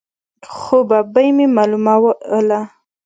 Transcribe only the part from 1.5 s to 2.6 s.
معلوموله.